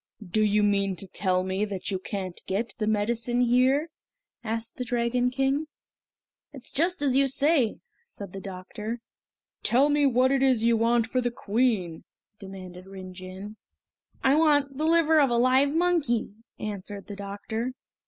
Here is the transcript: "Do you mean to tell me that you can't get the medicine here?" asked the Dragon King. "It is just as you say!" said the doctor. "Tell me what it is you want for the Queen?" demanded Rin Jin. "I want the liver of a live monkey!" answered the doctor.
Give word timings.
"Do 0.27 0.41
you 0.43 0.63
mean 0.63 0.95
to 0.95 1.07
tell 1.07 1.43
me 1.43 1.63
that 1.63 1.91
you 1.91 1.99
can't 1.99 2.41
get 2.47 2.73
the 2.79 2.87
medicine 2.87 3.41
here?" 3.41 3.89
asked 4.43 4.77
the 4.77 4.83
Dragon 4.83 5.29
King. 5.29 5.67
"It 6.53 6.63
is 6.63 6.71
just 6.71 7.03
as 7.03 7.15
you 7.17 7.27
say!" 7.27 7.77
said 8.07 8.33
the 8.33 8.41
doctor. 8.41 8.99
"Tell 9.61 9.89
me 9.89 10.07
what 10.07 10.31
it 10.31 10.41
is 10.41 10.63
you 10.63 10.75
want 10.75 11.05
for 11.05 11.21
the 11.21 11.29
Queen?" 11.29 12.03
demanded 12.39 12.87
Rin 12.87 13.13
Jin. 13.13 13.57
"I 14.23 14.33
want 14.37 14.79
the 14.79 14.85
liver 14.87 15.21
of 15.21 15.29
a 15.29 15.37
live 15.37 15.71
monkey!" 15.75 16.33
answered 16.57 17.05
the 17.05 17.15
doctor. 17.15 17.73